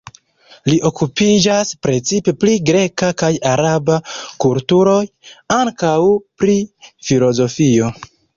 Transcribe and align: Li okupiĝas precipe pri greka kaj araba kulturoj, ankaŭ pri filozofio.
Li 0.67 0.75
okupiĝas 0.89 1.73
precipe 1.87 2.33
pri 2.43 2.55
greka 2.69 3.09
kaj 3.23 3.29
araba 3.51 3.99
kulturoj, 4.45 5.03
ankaŭ 5.59 5.95
pri 6.43 6.57
filozofio. 7.11 7.93